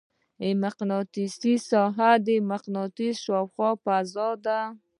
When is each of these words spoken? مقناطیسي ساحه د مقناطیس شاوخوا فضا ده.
مقناطیسي 0.63 1.55
ساحه 1.69 2.11
د 2.25 2.27
مقناطیس 2.51 3.15
شاوخوا 3.25 3.69
فضا 3.83 4.27
ده. 4.45 4.59